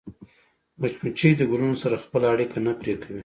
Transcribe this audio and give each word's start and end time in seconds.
مچمچۍ 0.79 1.31
د 1.37 1.41
ګلونو 1.51 1.75
سره 1.83 2.01
خپله 2.05 2.25
اړیکه 2.33 2.57
نه 2.65 2.73
پرې 2.79 2.93
کوي 3.03 3.19